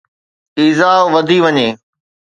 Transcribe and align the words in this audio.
ايذاءُ 0.61 0.99
وڌي 1.13 1.37
وڃي 1.45 1.67